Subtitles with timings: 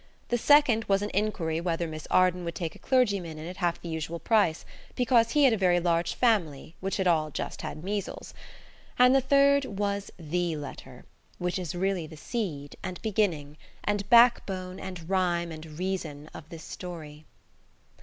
[0.29, 3.79] The second was an inquiry whether Miss Arden would take a clergyman in at half
[3.79, 7.83] the usual price, because he had a very large family which had all just had
[7.83, 8.33] measles.
[8.97, 11.05] And the third was THE letter,
[11.37, 16.63] which is really the seed, and beginning, and backbone, and rhyme, and reason of this
[16.63, 17.27] story.